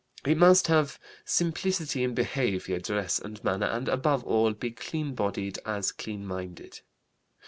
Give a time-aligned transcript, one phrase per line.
[0.25, 5.59] He must have simplicity in behavior, dress, and manner, and, above all, be clean bodied
[5.63, 6.81] as clean minded.